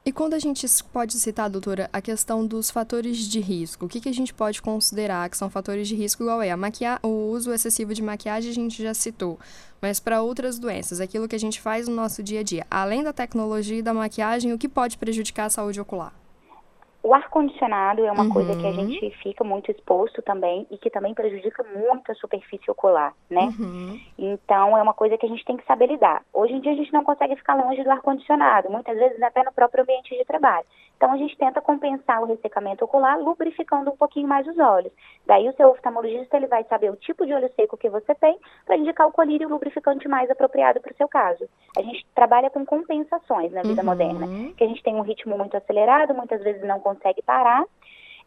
E 0.06 0.12
quando 0.12 0.34
a 0.34 0.40
gente 0.40 0.68
pode 0.92 1.14
citar, 1.14 1.50
doutora, 1.50 1.90
a 1.94 2.02
questão 2.02 2.46
dos 2.46 2.70
fatores 2.70 3.20
de 3.20 3.40
risco, 3.40 3.86
o 3.86 3.90
que, 3.90 4.02
que 4.02 4.10
a 4.10 4.14
gente 4.14 4.34
pode 4.34 4.62
considerar 4.62 5.30
que 5.30 5.38
são 5.38 5.50
fatores 5.50 5.88
de 5.88 5.96
risco 5.96 6.24
igual 6.24 6.42
é 6.42 6.52
a 6.52 6.58
maquia 6.58 7.00
o 7.02 7.32
uso 7.32 7.54
excessivo 7.54 7.94
de 7.94 8.02
maquiagem 8.02 8.52
a 8.52 8.54
gente 8.54 8.84
já 8.84 8.94
citou, 8.94 9.40
mas 9.82 10.02
para 10.02 10.22
outras 10.22 10.60
doenças, 10.60 11.00
aquilo 11.00 11.26
que 11.26 11.38
a 11.38 11.40
gente 11.40 11.62
faz 11.62 11.88
no 11.88 11.96
nosso 11.96 12.22
dia 12.22 12.42
a 12.42 12.44
dia, 12.44 12.68
além 12.70 13.02
da 13.02 13.14
tecnologia 13.14 13.78
e 13.78 13.82
da 13.82 13.94
maquiagem, 13.94 14.52
o 14.52 14.58
que 14.58 14.68
pode 14.68 14.98
prejudicar 14.98 15.46
a 15.46 15.50
saúde 15.50 15.80
ocular? 15.80 16.23
O 17.04 17.14
ar-condicionado 17.14 18.06
é 18.06 18.12
uma 18.12 18.24
Uhum. 18.24 18.30
coisa 18.30 18.56
que 18.56 18.66
a 18.66 18.72
gente 18.72 19.12
fica 19.22 19.44
muito 19.44 19.70
exposto 19.70 20.22
também 20.22 20.66
e 20.72 20.78
que 20.78 20.90
também 20.90 21.14
prejudica 21.14 21.62
muito 21.76 22.10
a 22.10 22.16
superfície 22.16 22.72
ocular, 22.72 23.14
né? 23.30 23.54
Uhum. 23.60 24.00
Então, 24.18 24.78
é 24.78 24.82
uma 24.82 24.94
coisa 24.94 25.18
que 25.18 25.26
a 25.26 25.30
gente 25.30 25.44
tem 25.44 25.58
que 25.58 25.66
saber 25.66 25.88
lidar. 25.88 26.24
Hoje 26.34 26.54
em 26.54 26.62
dia, 26.62 26.72
a 26.72 26.76
gente 26.76 26.94
não 26.94 27.04
consegue 27.04 27.36
ficar 27.36 27.56
longe 27.56 27.84
do 27.84 27.92
ar-condicionado, 27.92 28.70
muitas 28.72 28.98
vezes 28.98 29.22
até 29.22 29.44
no 29.44 29.52
próprio 29.52 29.84
ambiente 29.84 30.16
de 30.18 30.24
trabalho. 30.24 30.66
Então, 30.96 31.12
a 31.12 31.18
gente 31.18 31.36
tenta 31.38 31.60
compensar 31.60 32.22
o 32.22 32.26
ressecamento 32.26 32.86
ocular 32.86 33.20
lubrificando 33.20 33.92
um 33.92 33.98
pouquinho 33.98 34.28
mais 34.28 34.48
os 34.48 34.58
olhos. 34.58 34.94
Daí, 35.26 35.50
o 35.50 35.54
seu 35.58 35.70
oftalmologista 35.72 36.38
ele 36.38 36.48
vai 36.48 36.64
saber 36.66 36.90
o 36.90 36.96
tipo 36.96 37.26
de 37.26 37.34
olho 37.34 37.52
seco 37.58 37.76
que 37.76 37.90
você 37.90 38.16
tem 38.16 38.38
para 38.66 38.78
indicar 38.78 39.06
o 39.08 39.12
colírio 39.12 39.50
lubrificante 39.50 40.08
mais 40.08 40.30
apropriado 40.32 40.80
para 40.80 40.94
o 40.94 40.96
seu 40.96 41.10
caso. 41.10 41.50
A 41.78 41.82
gente 41.82 42.06
trabalha 42.16 42.50
com 42.50 42.66
compensações 42.66 43.52
na 43.52 43.64
vida 43.64 43.82
Uhum. 43.82 43.88
moderna, 43.88 44.28
que 44.56 44.64
a 44.64 44.68
gente 44.68 44.82
tem 44.82 44.96
um 44.96 45.02
ritmo 45.02 45.38
muito 45.38 45.58
acelerado, 45.58 46.14
muitas 46.14 46.42
vezes 46.42 46.62
não 46.64 46.80
consegue 46.80 46.93
parar. 47.24 47.64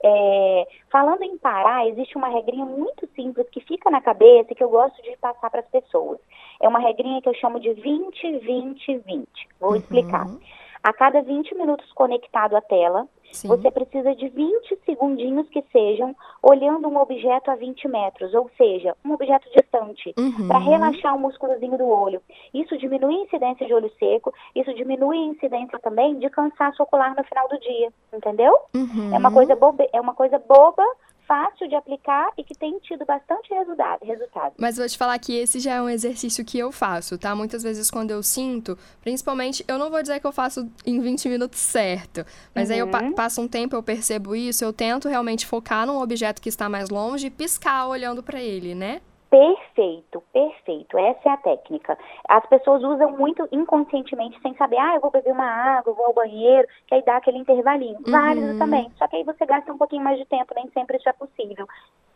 É, 0.02 0.68
falando 0.90 1.22
em 1.22 1.38
parar, 1.38 1.88
existe 1.88 2.16
uma 2.16 2.28
regrinha 2.28 2.64
muito 2.64 3.08
simples 3.14 3.48
que 3.50 3.60
fica 3.60 3.90
na 3.90 4.00
cabeça 4.00 4.52
e 4.52 4.54
que 4.54 4.62
eu 4.62 4.68
gosto 4.68 5.02
de 5.02 5.16
passar 5.16 5.50
para 5.50 5.60
as 5.60 5.68
pessoas. 5.68 6.18
É 6.60 6.68
uma 6.68 6.78
regrinha 6.78 7.20
que 7.22 7.28
eu 7.28 7.34
chamo 7.34 7.58
de 7.58 7.72
20, 7.72 8.38
20, 8.38 8.98
20. 8.98 9.28
Vou 9.58 9.76
explicar. 9.76 10.26
Uhum. 10.26 10.38
A 10.82 10.92
cada 10.92 11.22
20 11.22 11.54
minutos 11.54 11.90
conectado 11.92 12.56
à 12.56 12.60
tela, 12.60 13.08
Sim. 13.32 13.48
você 13.48 13.70
precisa 13.70 14.14
de 14.14 14.28
20 14.28 14.78
segundinhos 14.86 15.48
que 15.48 15.62
sejam 15.72 16.14
olhando 16.42 16.88
um 16.88 16.96
objeto 16.98 17.50
a 17.50 17.54
20 17.54 17.88
metros, 17.88 18.32
ou 18.34 18.50
seja, 18.56 18.96
um 19.04 19.12
objeto 19.12 19.48
distante, 19.50 20.14
Uhum. 20.18 20.48
para 20.48 20.58
relaxar 20.58 21.14
o 21.14 21.18
músculozinho 21.18 21.76
do 21.76 21.86
olho. 21.86 22.20
Isso 22.54 22.76
diminui 22.78 23.14
a 23.16 23.24
incidência 23.24 23.66
de 23.66 23.74
olho 23.74 23.90
seco, 23.98 24.32
isso 24.54 24.72
diminui 24.74 25.16
a 25.18 25.26
incidência 25.32 25.78
também 25.78 26.18
de 26.18 26.30
cansaço 26.30 26.82
ocular 26.82 27.14
no 27.16 27.24
final 27.24 27.48
do 27.48 27.58
dia, 27.60 27.92
entendeu? 28.12 28.56
Uhum. 28.74 29.14
É 29.14 29.18
uma 29.18 29.32
coisa 29.32 29.54
boba, 29.56 29.86
é 29.92 30.00
uma 30.00 30.14
coisa 30.14 30.38
boba, 30.38 30.82
fácil 31.26 31.68
de 31.68 31.74
aplicar 31.74 32.30
e 32.38 32.44
que 32.44 32.54
tem 32.54 32.78
tido 32.80 33.04
bastante 33.04 33.52
resultado. 33.52 34.04
resultado. 34.04 34.54
Mas 34.58 34.76
vou 34.76 34.86
te 34.88 34.96
falar 34.96 35.18
que 35.18 35.34
esse 35.36 35.58
já 35.60 35.74
é 35.74 35.82
um 35.82 35.88
exercício 35.88 36.44
que 36.44 36.58
eu 36.58 36.70
faço, 36.72 37.18
tá? 37.18 37.34
Muitas 37.34 37.62
vezes 37.62 37.90
quando 37.90 38.10
eu 38.10 38.22
sinto, 38.22 38.78
principalmente, 39.00 39.64
eu 39.66 39.78
não 39.78 39.90
vou 39.90 40.00
dizer 40.02 40.20
que 40.20 40.26
eu 40.26 40.32
faço 40.32 40.70
em 40.84 41.00
20 41.00 41.28
minutos 41.28 41.58
certo, 41.58 42.24
mas 42.54 42.70
aí 42.70 42.78
eu 42.78 42.88
pa- 42.88 43.02
Uhum. 43.02 43.12
passo 43.12 43.40
um 43.40 43.48
tempo, 43.48 43.74
eu 43.76 43.82
percebo 43.82 44.34
isso, 44.36 44.64
eu 44.64 44.72
tento 44.72 45.08
realmente 45.08 45.46
focar 45.46 45.86
num 45.86 46.00
objeto 46.00 46.40
que 46.40 46.48
está 46.48 46.68
mais 46.68 46.88
longe 46.90 47.26
e 47.26 47.30
piscar 47.30 47.86
olhando 47.88 48.22
pra 48.22 48.40
ele, 48.40 48.74
né? 48.74 49.00
Perfeito, 49.30 50.22
perfeito. 50.32 50.96
Essa 50.96 51.28
é 51.28 51.32
a 51.32 51.36
técnica. 51.36 51.98
As 52.28 52.46
pessoas 52.46 52.82
usam 52.84 53.10
muito 53.18 53.46
inconscientemente, 53.50 54.40
sem 54.40 54.54
saber, 54.56 54.78
ah, 54.78 54.94
eu 54.94 55.00
vou 55.00 55.10
beber 55.10 55.32
uma 55.32 55.44
água, 55.44 55.90
eu 55.90 55.96
vou 55.96 56.06
ao 56.06 56.14
banheiro, 56.14 56.66
que 56.86 56.94
aí 56.94 57.02
dá 57.04 57.16
aquele 57.16 57.38
intervalinho. 57.38 57.98
Válido 58.06 58.46
Uhum. 58.48 58.58
também. 58.58 58.90
Só 58.96 59.08
que 59.08 59.16
aí 59.16 59.24
você 59.24 59.44
gasta 59.44 59.72
um 59.72 59.78
pouquinho 59.78 60.04
mais 60.04 60.16
de 60.18 60.24
tempo, 60.26 60.54
nem 60.54 60.68
sempre 60.70 60.96
isso 60.96 61.08
é 61.08 61.12
possível. 61.12 61.66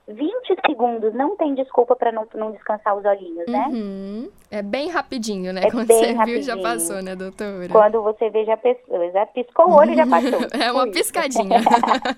20 0.09 0.31
segundos 0.67 1.15
não 1.15 1.37
tem 1.37 1.55
desculpa 1.55 1.95
para 1.95 2.11
não, 2.11 2.27
não 2.35 2.51
descansar 2.51 2.97
os 2.97 3.05
olhinhos, 3.05 3.47
né? 3.47 3.67
Uhum. 3.71 4.31
É 4.51 4.63
bem 4.63 4.89
rapidinho, 4.89 5.53
né? 5.53 5.63
É 5.65 5.71
Quando 5.71 5.87
você 5.87 6.07
viu, 6.25 6.43
já 6.43 6.55
rapidinho. 6.55 6.63
passou, 6.63 7.03
né, 7.03 7.15
doutora? 7.15 7.69
Quando 7.69 8.03
você 8.03 8.29
veja 8.31 8.55
a 8.55 8.57
pessoa, 8.57 9.11
já 9.11 9.27
piscou 9.27 9.69
o 9.69 9.75
olho 9.75 9.93
e 9.93 9.97
já 9.97 10.07
passou. 10.07 10.41
É 10.61 10.73
uma 10.73 10.91
piscadinha. 10.91 11.61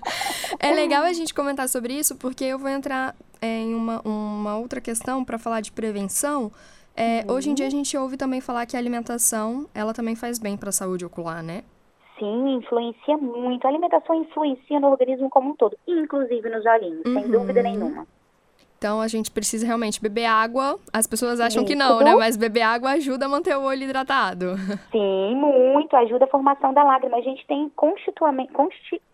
é 0.59 0.71
legal 0.71 1.03
a 1.03 1.13
gente 1.13 1.33
comentar 1.33 1.69
sobre 1.69 1.93
isso, 1.93 2.15
porque 2.15 2.43
eu 2.43 2.57
vou 2.57 2.69
entrar 2.69 3.15
é, 3.41 3.47
em 3.47 3.73
uma, 3.73 4.01
uma 4.01 4.57
outra 4.57 4.81
questão 4.81 5.23
para 5.23 5.37
falar 5.37 5.61
de 5.61 5.71
prevenção. 5.71 6.51
É, 6.95 7.23
Hoje 7.27 7.49
em 7.49 7.53
dia 7.53 7.67
a 7.67 7.71
gente 7.71 7.95
ouve 7.97 8.17
também 8.17 8.41
falar 8.41 8.65
que 8.65 8.75
a 8.75 8.79
alimentação, 8.79 9.67
ela 9.73 9.93
também 9.93 10.15
faz 10.15 10.39
bem 10.39 10.57
para 10.57 10.69
a 10.69 10.71
saúde 10.71 11.05
ocular, 11.05 11.41
né? 11.43 11.63
Sim, 12.19 12.55
influencia 12.55 13.17
muito. 13.17 13.65
A 13.65 13.69
alimentação 13.69 14.15
influencia 14.15 14.79
no 14.79 14.89
organismo 14.91 15.29
como 15.29 15.51
um 15.51 15.55
todo, 15.55 15.77
inclusive 15.87 16.49
nos 16.49 16.65
olhinhos, 16.65 17.01
sem 17.03 17.25
Uhum. 17.25 17.31
dúvida 17.31 17.63
nenhuma. 17.63 18.07
Então 18.83 18.99
a 18.99 19.07
gente 19.07 19.31
precisa 19.31 19.65
realmente 19.65 20.01
beber 20.01 20.25
água. 20.25 20.77
As 20.91 21.07
pessoas 21.07 21.39
acham 21.39 21.63
que 21.63 21.73
não, 21.73 22.01
né? 22.01 22.13
Mas 22.15 22.35
beber 22.35 22.63
água 22.63 22.91
ajuda 22.91 23.27
a 23.27 23.29
manter 23.29 23.55
o 23.55 23.63
olho 23.63 23.83
hidratado. 23.83 24.57
Sim, 24.91 25.35
muito. 25.35 25.95
Ajuda 25.95 26.25
a 26.25 26.27
formação 26.27 26.73
da 26.73 26.83
lágrima. 26.83 27.15
A 27.15 27.21
gente 27.21 27.47
tem 27.47 27.69
consti- 27.77 28.11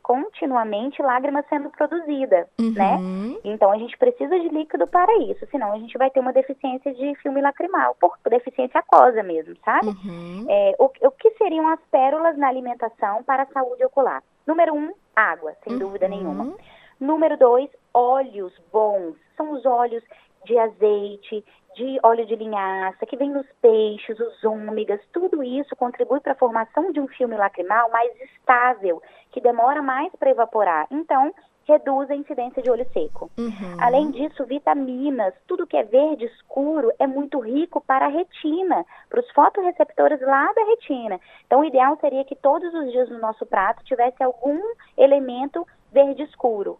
continuamente 0.01 1.03
lágrima 1.03 1.43
sendo 1.47 1.69
produzida, 1.69 2.47
né? 2.59 2.95
Uhum. 2.95 3.39
Então 3.43 3.71
a 3.71 3.77
gente 3.77 3.95
precisa 3.95 4.39
de 4.39 4.49
líquido 4.49 4.87
para 4.87 5.15
isso, 5.19 5.45
senão 5.51 5.71
a 5.71 5.77
gente 5.77 5.95
vai 5.99 6.09
ter 6.09 6.19
uma 6.19 6.33
deficiência 6.33 6.91
de 6.91 7.13
filme 7.21 7.39
lacrimal, 7.39 7.95
por 7.99 8.17
deficiência 8.27 8.79
aquosa 8.79 9.21
mesmo, 9.21 9.55
sabe? 9.63 9.85
Uhum. 9.87 10.45
É, 10.49 10.75
o, 10.79 10.85
o 10.85 11.11
que 11.11 11.29
seriam 11.37 11.67
as 11.67 11.79
pérolas 11.91 12.35
na 12.39 12.47
alimentação 12.47 13.21
para 13.23 13.43
a 13.43 13.47
saúde 13.53 13.85
ocular? 13.85 14.23
Número 14.47 14.73
um, 14.73 14.91
água, 15.15 15.53
sem 15.63 15.77
dúvida 15.77 16.07
nenhuma. 16.07 16.45
Uhum. 16.45 16.55
Número 16.99 17.37
dois, 17.37 17.69
óleos 17.93 18.53
bons. 18.71 19.15
São 19.35 19.51
os 19.51 19.65
óleos 19.65 20.03
de 20.45 20.57
azeite, 20.57 21.43
de 21.75 21.99
óleo 22.03 22.25
de 22.25 22.35
linhaça, 22.35 23.05
que 23.05 23.15
vem 23.15 23.29
nos 23.29 23.45
peixes, 23.61 24.19
os 24.19 24.43
ômegas, 24.43 24.99
tudo 25.13 25.43
isso 25.43 25.75
contribui 25.75 26.19
para 26.19 26.33
a 26.33 26.37
formação 26.37 26.91
de 26.91 26.99
um 26.99 27.07
filme 27.07 27.37
lacrimal 27.37 27.89
mais 27.89 28.11
estável, 28.21 29.01
que 29.31 29.39
demora 29.39 29.81
mais 29.81 30.11
para 30.15 30.31
evaporar. 30.31 30.87
Então, 30.91 31.33
reduz 31.69 32.09
a 32.09 32.15
incidência 32.15 32.61
de 32.63 32.69
olho 32.69 32.85
seco. 32.91 33.29
Uhum. 33.37 33.77
Além 33.79 34.09
disso, 34.09 34.43
vitaminas, 34.45 35.33
tudo 35.47 35.67
que 35.67 35.77
é 35.77 35.83
verde 35.83 36.25
escuro 36.25 36.91
é 36.97 37.05
muito 37.05 37.39
rico 37.39 37.79
para 37.79 38.07
a 38.07 38.09
retina, 38.09 38.83
para 39.07 39.19
os 39.19 39.31
fotorreceptores 39.31 40.19
lá 40.21 40.51
da 40.51 40.63
retina. 40.65 41.19
Então, 41.45 41.61
o 41.61 41.65
ideal 41.65 41.95
seria 42.01 42.25
que 42.25 42.35
todos 42.35 42.73
os 42.73 42.91
dias 42.91 43.09
no 43.09 43.19
nosso 43.19 43.45
prato 43.45 43.83
tivesse 43.83 44.21
algum 44.23 44.59
elemento 44.97 45.65
verde 45.91 46.23
escuro. 46.23 46.79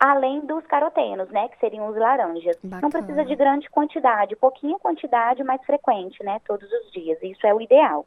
Além 0.00 0.40
dos 0.46 0.66
carotenos, 0.66 1.28
né, 1.28 1.48
que 1.48 1.58
seriam 1.60 1.86
os 1.88 1.94
laranjas. 1.94 2.56
Não 2.62 2.70
Bacana. 2.70 2.90
precisa 2.90 3.22
de 3.22 3.36
grande 3.36 3.68
quantidade, 3.68 4.34
pouquinha 4.34 4.78
quantidade, 4.78 5.44
mas 5.44 5.62
frequente, 5.66 6.24
né, 6.24 6.40
todos 6.48 6.66
os 6.72 6.90
dias. 6.90 7.18
Isso 7.22 7.46
é 7.46 7.52
o 7.52 7.60
ideal. 7.60 8.06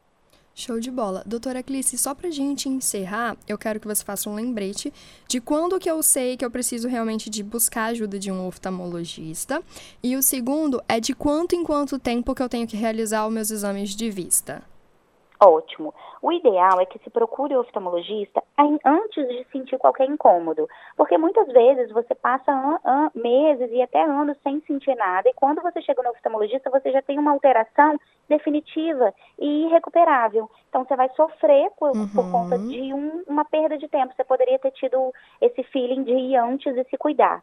Show 0.56 0.78
de 0.78 0.90
bola. 0.90 1.22
Doutora 1.26 1.62
Clice, 1.64 1.98
só 1.98 2.14
pra 2.14 2.30
gente 2.30 2.68
encerrar, 2.68 3.36
eu 3.46 3.58
quero 3.58 3.80
que 3.80 3.88
você 3.88 4.04
faça 4.04 4.30
um 4.30 4.34
lembrete 4.34 4.92
de 5.28 5.40
quando 5.40 5.78
que 5.80 5.90
eu 5.90 6.00
sei 6.00 6.36
que 6.36 6.44
eu 6.44 6.50
preciso 6.50 6.88
realmente 6.88 7.28
de 7.28 7.42
buscar 7.42 7.82
a 7.82 7.86
ajuda 7.86 8.18
de 8.18 8.30
um 8.30 8.46
oftalmologista. 8.46 9.62
E 10.02 10.16
o 10.16 10.22
segundo 10.22 10.82
é 10.88 11.00
de 11.00 11.12
quanto 11.12 11.56
em 11.56 11.64
quanto 11.64 11.98
tempo 11.98 12.34
que 12.34 12.42
eu 12.42 12.48
tenho 12.48 12.68
que 12.68 12.76
realizar 12.76 13.26
os 13.26 13.32
meus 13.32 13.50
exames 13.50 13.96
de 13.96 14.10
vista. 14.10 14.62
Ótimo. 15.40 15.92
O 16.22 16.32
ideal 16.32 16.80
é 16.80 16.86
que 16.86 16.98
se 17.00 17.10
procure 17.10 17.54
o 17.56 17.60
oftalmologista 17.60 18.42
an- 18.56 18.78
antes 18.84 19.28
de 19.28 19.44
sentir 19.52 19.76
qualquer 19.78 20.08
incômodo, 20.08 20.68
porque 20.96 21.18
muitas 21.18 21.46
vezes 21.48 21.90
você 21.92 22.14
passa 22.14 22.50
an- 22.52 22.78
an- 22.84 23.10
meses 23.14 23.68
e 23.72 23.82
até 23.82 24.02
anos 24.04 24.38
sem 24.42 24.60
sentir 24.62 24.94
nada, 24.94 25.28
e 25.28 25.34
quando 25.34 25.60
você 25.60 25.82
chega 25.82 26.02
no 26.02 26.10
oftalmologista, 26.10 26.70
você 26.70 26.90
já 26.92 27.02
tem 27.02 27.18
uma 27.18 27.32
alteração 27.32 27.98
definitiva 28.28 29.12
e 29.38 29.66
irrecuperável. 29.66 30.48
Então, 30.68 30.84
você 30.84 30.96
vai 30.96 31.08
sofrer 31.10 31.68
por, 31.78 31.92
por 32.14 32.24
Uhum. 32.24 32.30
conta 32.30 32.58
de 32.58 32.94
um- 32.94 33.24
uma 33.26 33.44
perda 33.44 33.76
de 33.76 33.88
tempo. 33.88 34.14
Você 34.14 34.24
poderia 34.24 34.58
ter 34.58 34.70
tido 34.70 35.12
esse 35.40 35.62
feeling 35.64 36.04
de 36.04 36.12
ir 36.12 36.36
antes 36.36 36.74
e 36.74 36.84
se 36.84 36.96
cuidar. 36.96 37.42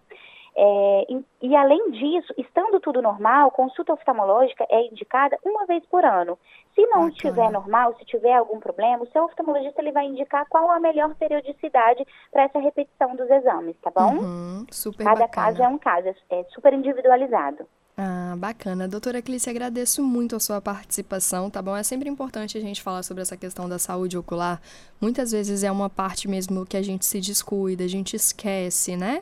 É, 0.55 1.05
e, 1.09 1.25
e 1.43 1.55
além 1.55 1.91
disso, 1.91 2.33
estando 2.37 2.79
tudo 2.79 3.01
normal, 3.01 3.51
consulta 3.51 3.93
oftalmológica 3.93 4.65
é 4.69 4.85
indicada 4.87 5.37
uma 5.45 5.65
vez 5.65 5.83
por 5.85 6.03
ano. 6.03 6.37
Se 6.75 6.81
não 6.81 6.89
Bacana. 6.89 7.09
estiver 7.11 7.51
normal, 7.51 7.95
se 7.97 8.05
tiver 8.05 8.33
algum 8.33 8.59
problema, 8.59 9.03
o 9.03 9.11
seu 9.11 9.23
oftalmologista 9.23 9.81
ele 9.81 9.91
vai 9.91 10.05
indicar 10.05 10.45
qual 10.49 10.69
a 10.69 10.79
melhor 10.79 11.15
periodicidade 11.15 12.05
para 12.31 12.43
essa 12.43 12.59
repetição 12.59 13.15
dos 13.15 13.29
exames, 13.29 13.75
tá 13.81 13.91
bom? 13.95 14.15
Uhum, 14.15 14.65
super 14.69 15.03
Cada 15.03 15.21
bacana. 15.21 15.47
caso 15.47 15.63
é 15.63 15.67
um 15.67 15.77
caso, 15.77 16.07
é, 16.07 16.15
é 16.31 16.43
super 16.49 16.73
individualizado. 16.73 17.65
Ah, 17.97 18.35
bacana. 18.37 18.87
Doutora 18.87 19.21
Clice, 19.21 19.49
agradeço 19.49 20.03
muito 20.03 20.35
a 20.35 20.39
sua 20.39 20.61
participação, 20.61 21.49
tá 21.49 21.61
bom? 21.61 21.75
É 21.75 21.83
sempre 21.83 22.09
importante 22.09 22.57
a 22.57 22.61
gente 22.61 22.81
falar 22.81 23.03
sobre 23.03 23.21
essa 23.21 23.37
questão 23.37 23.69
da 23.69 23.77
saúde 23.77 24.17
ocular. 24.17 24.61
Muitas 24.99 25.31
vezes 25.31 25.63
é 25.63 25.71
uma 25.71 25.89
parte 25.89 26.27
mesmo 26.27 26.65
que 26.65 26.77
a 26.77 26.81
gente 26.81 27.05
se 27.05 27.19
descuida, 27.19 27.83
a 27.83 27.87
gente 27.87 28.15
esquece, 28.15 28.95
né? 28.97 29.21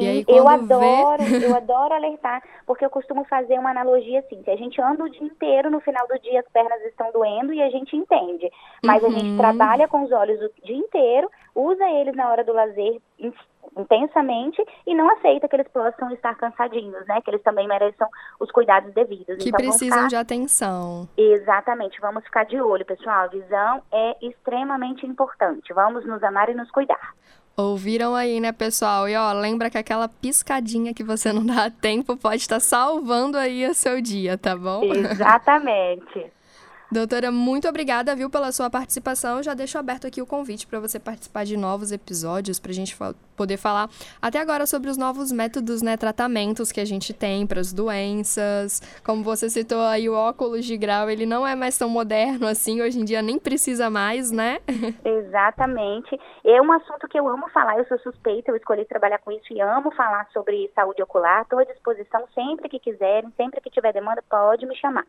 Sim, 0.00 0.08
aí, 0.08 0.24
eu 0.28 0.44
quando 0.44 0.66
vê- 0.66 0.74
adoro, 0.74 1.22
eu 1.42 1.54
adoro 1.56 1.94
alertar, 1.94 2.42
porque 2.66 2.84
eu 2.84 2.90
costumo 2.90 3.24
fazer 3.24 3.58
uma 3.58 3.70
analogia 3.70 4.20
assim, 4.20 4.42
se 4.42 4.50
a 4.50 4.56
gente 4.56 4.80
anda 4.80 5.04
o 5.04 5.08
dia 5.10 5.22
inteiro, 5.24 5.70
no 5.70 5.80
final 5.80 6.06
do 6.08 6.18
dia 6.18 6.40
as 6.40 6.48
pernas 6.48 6.80
estão 6.82 7.10
doendo 7.12 7.52
e 7.52 7.62
a 7.62 7.70
gente 7.70 7.96
entende. 7.96 8.50
Mas 8.84 9.02
a 9.04 9.08
gente 9.08 9.30
Uhum. 9.30 9.36
trabalha 9.36 9.88
com 9.88 10.02
os 10.02 10.12
olhos 10.12 10.40
o 10.40 10.50
dia 10.66 10.76
inteiro, 10.76 11.30
usa 11.54 11.84
eles 11.88 12.14
na 12.14 12.28
hora 12.30 12.44
do 12.44 12.52
lazer 12.52 13.00
in- 13.18 13.32
intensamente 13.76 14.62
e 14.86 14.94
não 14.94 15.08
aceita 15.10 15.48
que 15.48 15.56
eles 15.56 15.68
possam 15.68 16.10
estar 16.12 16.34
cansadinhos, 16.36 17.06
né? 17.06 17.20
Que 17.22 17.30
eles 17.30 17.42
também 17.42 17.66
mereçam 17.66 18.08
os 18.40 18.50
cuidados 18.50 18.92
devidos. 18.92 19.38
Que 19.42 19.48
então, 19.48 19.58
precisam 19.58 19.98
ficar... 19.98 20.08
de 20.08 20.16
atenção. 20.16 21.08
Exatamente, 21.16 22.00
vamos 22.00 22.24
ficar 22.24 22.44
de 22.44 22.60
olho, 22.60 22.84
pessoal. 22.84 23.24
A 23.24 23.26
visão 23.28 23.82
é 23.92 24.16
extremamente 24.20 25.06
importante. 25.06 25.72
Vamos 25.72 26.04
nos 26.06 26.22
amar 26.22 26.48
e 26.48 26.54
nos 26.54 26.70
cuidar. 26.70 27.14
Ouviram 27.56 28.16
aí, 28.16 28.40
né, 28.40 28.50
pessoal? 28.50 29.08
E 29.08 29.14
ó, 29.14 29.32
lembra 29.32 29.70
que 29.70 29.78
aquela 29.78 30.08
piscadinha 30.08 30.92
que 30.92 31.04
você 31.04 31.32
não 31.32 31.46
dá 31.46 31.70
tempo 31.80 32.16
pode 32.16 32.42
estar 32.42 32.60
salvando 32.60 33.38
aí 33.38 33.66
o 33.66 33.74
seu 33.74 34.00
dia, 34.00 34.36
tá 34.36 34.56
bom? 34.56 34.82
Exatamente. 34.92 36.26
Doutora, 36.92 37.32
muito 37.32 37.68
obrigada, 37.68 38.14
viu, 38.14 38.28
pela 38.28 38.52
sua 38.52 38.68
participação. 38.70 39.42
Já 39.42 39.54
deixo 39.54 39.78
aberto 39.78 40.06
aqui 40.06 40.20
o 40.20 40.26
convite 40.26 40.66
para 40.66 40.78
você 40.78 41.00
participar 41.00 41.44
de 41.44 41.56
novos 41.56 41.90
episódios, 41.90 42.60
para 42.60 42.70
a 42.70 42.74
gente 42.74 42.94
fa 42.94 43.14
poder 43.36 43.56
falar 43.56 43.90
até 44.22 44.38
agora 44.38 44.64
sobre 44.64 44.88
os 44.88 44.96
novos 44.96 45.32
métodos, 45.32 45.82
né, 45.82 45.96
tratamentos 45.96 46.70
que 46.70 46.80
a 46.80 46.84
gente 46.84 47.12
tem 47.12 47.44
para 47.46 47.60
as 47.60 47.72
doenças. 47.72 48.80
Como 49.04 49.24
você 49.24 49.50
citou 49.50 49.80
aí, 49.80 50.08
o 50.08 50.14
óculos 50.14 50.64
de 50.64 50.76
grau, 50.76 51.10
ele 51.10 51.26
não 51.26 51.44
é 51.44 51.56
mais 51.56 51.76
tão 51.76 51.88
moderno 51.88 52.46
assim, 52.46 52.80
hoje 52.80 53.00
em 53.00 53.04
dia 53.04 53.20
nem 53.22 53.36
precisa 53.36 53.90
mais, 53.90 54.30
né? 54.30 54.60
Exatamente. 55.04 56.16
É 56.44 56.62
um 56.62 56.70
assunto 56.70 57.08
que 57.08 57.18
eu 57.18 57.26
amo 57.26 57.48
falar, 57.48 57.76
eu 57.76 57.86
sou 57.86 57.98
suspeita, 57.98 58.52
eu 58.52 58.56
escolhi 58.56 58.84
trabalhar 58.84 59.18
com 59.18 59.32
isso 59.32 59.52
e 59.52 59.60
amo 59.60 59.90
falar 59.96 60.28
sobre 60.32 60.70
saúde 60.72 61.02
ocular. 61.02 61.42
Estou 61.42 61.58
à 61.58 61.64
disposição 61.64 62.24
sempre 62.32 62.68
que 62.68 62.78
quiserem, 62.78 63.32
sempre 63.36 63.60
que 63.60 63.70
tiver 63.70 63.92
demanda, 63.92 64.22
pode 64.30 64.64
me 64.64 64.76
chamar. 64.76 65.04